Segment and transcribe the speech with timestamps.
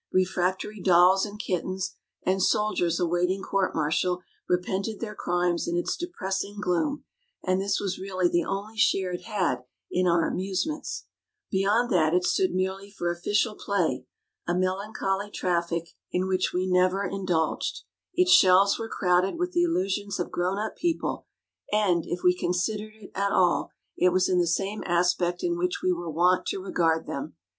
[0.11, 6.59] Refractory dolls and kittens, and soldiers awaiting court martial, repented their crimes in its depressing
[6.59, 7.03] gloom,
[7.43, 9.61] and this was really the only share it had
[9.91, 11.05] in our amusements.
[11.51, 14.07] Beyond that it stood merely for official "play,"
[14.47, 17.83] a melancholy traffic in 62 THE DAY BEFORE YESTERDAY which we never indulged.
[18.15, 21.27] Its shelves were crowded with the illusions of grown up people,
[21.71, 25.83] and, if we considered it at all, it was in the same aspect in which
[25.83, 27.35] we were wont to regard them.